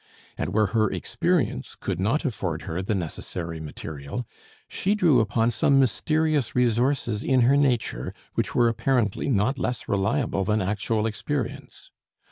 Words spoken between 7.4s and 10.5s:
her nature, which were apparently not less reliable